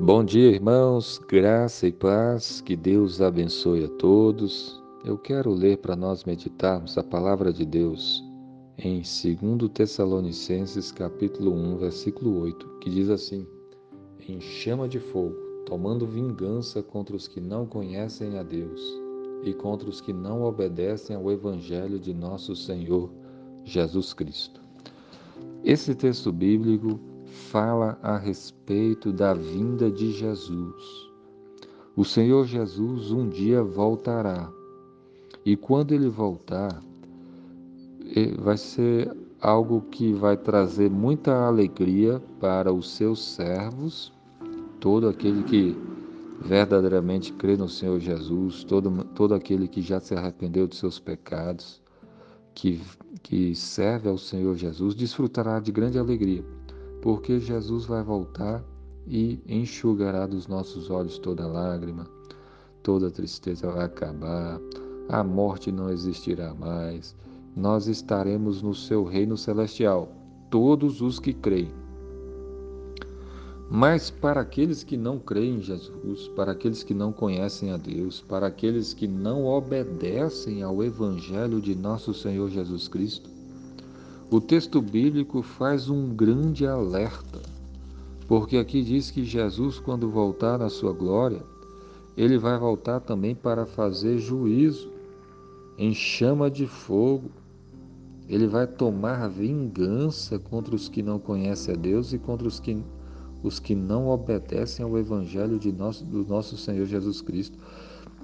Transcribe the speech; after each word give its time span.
Bom 0.00 0.22
dia, 0.22 0.52
irmãos, 0.52 1.18
graça 1.28 1.88
e 1.88 1.90
paz, 1.90 2.60
que 2.60 2.76
Deus 2.76 3.20
abençoe 3.20 3.84
a 3.84 3.88
todos. 3.88 4.80
Eu 5.04 5.18
quero 5.18 5.50
ler 5.52 5.78
para 5.78 5.96
nós 5.96 6.22
meditarmos 6.22 6.96
a 6.96 7.02
palavra 7.02 7.52
de 7.52 7.66
Deus 7.66 8.22
em 8.78 9.02
2 9.02 9.68
Tessalonicenses, 9.74 10.92
capítulo 10.92 11.52
1, 11.52 11.78
versículo 11.78 12.40
8, 12.42 12.78
que 12.80 12.88
diz 12.88 13.10
assim: 13.10 13.44
Em 14.28 14.40
chama 14.40 14.88
de 14.88 15.00
fogo, 15.00 15.34
tomando 15.66 16.06
vingança 16.06 16.80
contra 16.80 17.16
os 17.16 17.26
que 17.26 17.40
não 17.40 17.66
conhecem 17.66 18.38
a 18.38 18.44
Deus 18.44 18.80
e 19.42 19.52
contra 19.52 19.88
os 19.88 20.00
que 20.00 20.12
não 20.12 20.44
obedecem 20.44 21.16
ao 21.16 21.28
evangelho 21.32 21.98
de 21.98 22.14
nosso 22.14 22.54
Senhor 22.54 23.10
Jesus 23.64 24.14
Cristo. 24.14 24.60
Esse 25.64 25.92
texto 25.92 26.30
bíblico 26.30 27.00
fala 27.28 27.98
a 28.02 28.16
respeito 28.16 29.12
da 29.12 29.32
vinda 29.34 29.90
de 29.90 30.12
Jesus. 30.12 31.08
O 31.96 32.04
Senhor 32.04 32.46
Jesus 32.46 33.10
um 33.10 33.28
dia 33.28 33.62
voltará. 33.62 34.50
E 35.44 35.56
quando 35.56 35.92
ele 35.92 36.08
voltar, 36.08 36.82
vai 38.38 38.56
ser 38.56 39.10
algo 39.40 39.82
que 39.90 40.12
vai 40.12 40.36
trazer 40.36 40.90
muita 40.90 41.46
alegria 41.46 42.20
para 42.40 42.72
os 42.72 42.90
seus 42.90 43.24
servos, 43.24 44.12
todo 44.80 45.08
aquele 45.08 45.42
que 45.44 45.76
verdadeiramente 46.40 47.32
crê 47.32 47.56
no 47.56 47.68
Senhor 47.68 47.98
Jesus, 47.98 48.64
todo, 48.64 49.04
todo 49.14 49.34
aquele 49.34 49.66
que 49.66 49.80
já 49.80 50.00
se 50.00 50.14
arrependeu 50.14 50.66
dos 50.66 50.78
seus 50.78 50.98
pecados, 50.98 51.80
que, 52.54 52.80
que 53.22 53.54
serve 53.54 54.08
ao 54.08 54.18
Senhor 54.18 54.54
Jesus, 54.56 54.94
desfrutará 54.94 55.60
de 55.60 55.72
grande 55.72 55.98
alegria 55.98 56.44
porque 57.00 57.38
Jesus 57.38 57.86
vai 57.86 58.02
voltar 58.02 58.64
e 59.06 59.40
enxugará 59.46 60.26
dos 60.26 60.46
nossos 60.46 60.90
olhos 60.90 61.18
toda 61.18 61.46
lágrima, 61.46 62.06
toda 62.82 63.10
tristeza 63.10 63.70
vai 63.70 63.84
acabar, 63.84 64.60
a 65.08 65.24
morte 65.24 65.72
não 65.72 65.90
existirá 65.90 66.54
mais, 66.54 67.16
nós 67.56 67.86
estaremos 67.86 68.62
no 68.62 68.74
seu 68.74 69.04
reino 69.04 69.36
celestial, 69.36 70.12
todos 70.50 71.00
os 71.00 71.18
que 71.18 71.32
creem. 71.32 71.72
Mas 73.70 74.10
para 74.10 74.40
aqueles 74.40 74.82
que 74.82 74.96
não 74.96 75.18
creem 75.18 75.56
em 75.56 75.60
Jesus, 75.60 76.28
para 76.28 76.52
aqueles 76.52 76.82
que 76.82 76.94
não 76.94 77.12
conhecem 77.12 77.70
a 77.70 77.76
Deus, 77.76 78.22
para 78.22 78.46
aqueles 78.46 78.94
que 78.94 79.06
não 79.06 79.44
obedecem 79.44 80.62
ao 80.62 80.82
Evangelho 80.82 81.60
de 81.60 81.74
nosso 81.74 82.14
Senhor 82.14 82.48
Jesus 82.48 82.88
Cristo, 82.88 83.28
o 84.30 84.40
texto 84.42 84.82
bíblico 84.82 85.42
faz 85.42 85.88
um 85.88 86.14
grande 86.14 86.66
alerta, 86.66 87.40
porque 88.26 88.58
aqui 88.58 88.82
diz 88.82 89.10
que 89.10 89.24
Jesus, 89.24 89.78
quando 89.78 90.10
voltar 90.10 90.58
na 90.58 90.68
sua 90.68 90.92
glória, 90.92 91.42
ele 92.14 92.36
vai 92.36 92.58
voltar 92.58 93.00
também 93.00 93.34
para 93.34 93.64
fazer 93.64 94.18
juízo 94.18 94.90
em 95.78 95.94
chama 95.94 96.50
de 96.50 96.66
fogo. 96.66 97.30
Ele 98.28 98.46
vai 98.46 98.66
tomar 98.66 99.28
vingança 99.28 100.38
contra 100.38 100.74
os 100.74 100.90
que 100.90 101.02
não 101.02 101.18
conhecem 101.18 101.74
a 101.74 101.78
Deus 101.78 102.12
e 102.12 102.18
contra 102.18 102.46
os 102.46 102.60
que, 102.60 102.76
os 103.42 103.58
que 103.58 103.74
não 103.74 104.08
obedecem 104.08 104.84
ao 104.84 104.98
Evangelho 104.98 105.58
de 105.58 105.72
nosso, 105.72 106.04
do 106.04 106.22
nosso 106.26 106.58
Senhor 106.58 106.84
Jesus 106.84 107.22
Cristo. 107.22 107.56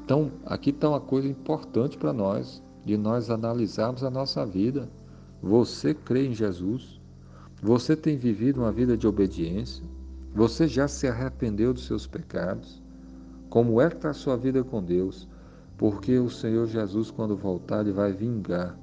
Então, 0.05 0.31
aqui 0.45 0.69
está 0.69 0.91
uma 0.91 1.01
coisa 1.01 1.29
importante 1.29 1.97
para 1.97 2.13
nós, 2.13 2.63
de 2.85 2.99
nós 2.99 3.31
analisarmos 3.31 4.05
a 4.05 4.11
nossa 4.11 4.45
vida. 4.45 4.87
Você 5.45 5.93
crê 5.93 6.29
em 6.29 6.33
Jesus? 6.33 6.99
Você 7.63 7.95
tem 7.95 8.17
vivido 8.17 8.63
uma 8.63 8.73
vida 8.73 8.97
de 8.97 9.07
obediência? 9.07 9.85
Você 10.35 10.67
já 10.67 10.89
se 10.89 11.07
arrependeu 11.07 11.75
dos 11.75 11.85
seus 11.85 12.07
pecados? 12.07 12.83
Como 13.51 13.79
é 13.79 13.91
que 13.91 13.97
está 13.97 14.09
a 14.09 14.15
sua 14.15 14.39
vida 14.39 14.65
com 14.65 14.83
Deus? 14.83 15.29
Porque 15.77 16.19
o 16.19 16.31
Senhor 16.31 16.67
Jesus, 16.67 17.11
quando 17.11 17.37
voltar, 17.37 17.83
ele 17.83 17.93
vai 17.93 18.11
vingar, 18.11 18.75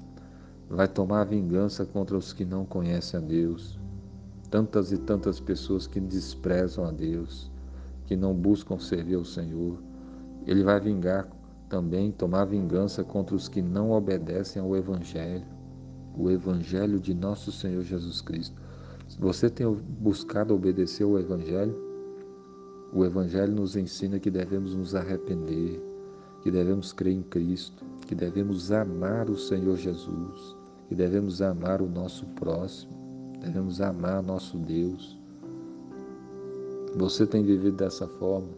vai 0.70 0.88
tomar 0.88 1.24
vingança 1.24 1.84
contra 1.84 2.16
os 2.16 2.32
que 2.32 2.46
não 2.46 2.64
conhecem 2.64 3.20
a 3.20 3.24
Deus. 3.24 3.80
Tantas 4.52 4.92
e 4.92 5.00
tantas 5.00 5.40
pessoas 5.40 5.88
que 5.88 6.00
desprezam 6.00 6.86
a 6.86 6.92
Deus, 6.92 7.52
que 8.06 8.16
não 8.16 8.36
buscam 8.36 8.78
servir 8.78 9.16
ao 9.16 9.26
Senhor. 9.26 9.80
Ele 10.46 10.64
vai 10.64 10.80
vingar 10.80 11.28
também, 11.68 12.12
tomar 12.12 12.46
vingança 12.46 13.04
contra 13.04 13.36
os 13.36 13.48
que 13.48 13.64
não 13.64 13.90
obedecem 13.90 14.62
ao 14.62 14.76
Evangelho 14.76 15.60
o 16.18 16.30
Evangelho 16.30 17.00
de 17.00 17.14
nosso 17.14 17.52
Senhor 17.52 17.84
Jesus 17.84 18.22
Cristo. 18.22 18.56
Você 19.20 19.50
tem 19.50 19.68
buscado 20.00 20.54
obedecer 20.54 21.04
ao 21.04 21.20
Evangelho? 21.20 21.76
O 22.94 23.06
Evangelho 23.06 23.54
nos 23.54 23.76
ensina 23.76 24.20
que 24.20 24.30
devemos 24.30 24.76
nos 24.76 24.96
arrepender, 24.96 25.82
que 26.42 26.52
devemos 26.52 26.92
crer 26.92 27.14
em 27.14 27.22
Cristo, 27.24 27.86
que 28.08 28.16
devemos 28.16 28.72
amar 28.72 29.30
o 29.30 29.38
Senhor 29.38 29.78
Jesus, 29.78 30.56
que 30.90 30.96
devemos 30.96 31.42
amar 31.42 31.82
o 31.82 31.90
nosso 31.90 32.26
próximo, 32.36 32.92
devemos 33.40 33.80
amar 33.80 34.22
nosso 34.22 34.58
Deus. 34.58 35.18
Você 36.96 37.26
tem 37.26 37.44
vivido 37.44 37.78
dessa 37.78 38.08
forma? 38.08 38.50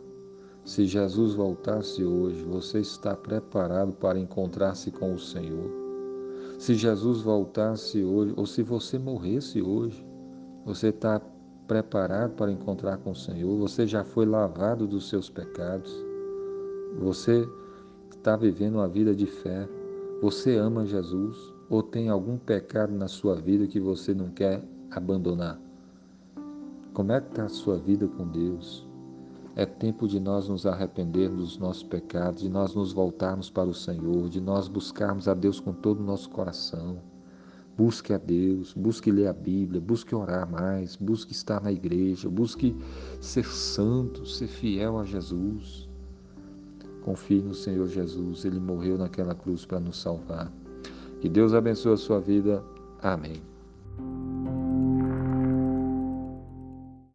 Se 0.65 0.85
Jesus 0.85 1.35
voltasse 1.35 2.03
hoje, 2.03 2.41
você 2.43 2.79
está 2.79 3.15
preparado 3.15 3.91
para 3.91 4.17
encontrar-se 4.17 4.89
com 4.89 5.13
o 5.13 5.19
Senhor? 5.19 5.82
Se 6.59 6.75
Jesus 6.75 7.21
voltasse 7.21 8.03
hoje, 8.03 8.33
ou 8.37 8.45
se 8.45 8.63
você 8.63 8.97
morresse 8.97 9.61
hoje, 9.61 10.05
você 10.65 10.87
está 10.87 11.21
preparado 11.67 12.33
para 12.33 12.51
encontrar 12.51 12.97
com 12.97 13.11
o 13.11 13.15
Senhor, 13.15 13.57
você 13.57 13.85
já 13.85 14.03
foi 14.03 14.25
lavado 14.25 14.87
dos 14.87 15.09
seus 15.09 15.29
pecados, 15.29 15.93
você 16.99 17.47
está 18.11 18.35
vivendo 18.35 18.75
uma 18.75 18.87
vida 18.87 19.13
de 19.13 19.25
fé, 19.25 19.67
você 20.21 20.55
ama 20.55 20.85
Jesus 20.85 21.37
ou 21.69 21.81
tem 21.81 22.09
algum 22.09 22.37
pecado 22.37 22.93
na 22.93 23.07
sua 23.07 23.35
vida 23.35 23.67
que 23.67 23.79
você 23.79 24.13
não 24.13 24.29
quer 24.29 24.63
abandonar? 24.91 25.59
Como 26.93 27.11
é 27.11 27.19
que 27.19 27.29
está 27.29 27.45
a 27.45 27.49
sua 27.49 27.77
vida 27.77 28.07
com 28.07 28.27
Deus? 28.27 28.87
É 29.55 29.65
tempo 29.65 30.07
de 30.07 30.19
nós 30.19 30.49
nos 30.49 30.65
arrependermos 30.65 31.41
dos 31.41 31.57
nossos 31.59 31.83
pecados, 31.83 32.41
de 32.41 32.49
nós 32.49 32.73
nos 32.73 32.91
voltarmos 32.91 33.51
para 33.51 33.69
o 33.69 33.73
Senhor, 33.73 34.27
de 34.27 34.41
nós 34.41 34.67
buscarmos 34.67 35.27
a 35.27 35.35
Deus 35.35 35.59
com 35.59 35.71
todo 35.71 35.99
o 35.99 36.03
nosso 36.03 36.29
coração. 36.31 36.97
Busque 37.77 38.13
a 38.13 38.17
Deus, 38.17 38.73
busque 38.73 39.11
ler 39.11 39.27
a 39.27 39.33
Bíblia, 39.33 39.79
busque 39.79 40.13
orar 40.15 40.49
mais, 40.49 40.95
busque 40.95 41.31
estar 41.31 41.61
na 41.61 41.71
igreja, 41.71 42.29
busque 42.29 42.75
ser 43.21 43.45
santo, 43.45 44.25
ser 44.25 44.47
fiel 44.47 44.97
a 44.97 45.05
Jesus. 45.05 45.87
Confie 47.03 47.41
no 47.41 47.53
Senhor 47.53 47.87
Jesus, 47.87 48.45
Ele 48.45 48.59
morreu 48.59 48.97
naquela 48.97 49.35
cruz 49.35 49.65
para 49.65 49.79
nos 49.79 50.01
salvar. 50.01 50.51
Que 51.19 51.29
Deus 51.29 51.53
abençoe 51.53 51.93
a 51.93 51.97
sua 51.97 52.19
vida. 52.19 52.63
Amém. 53.01 53.52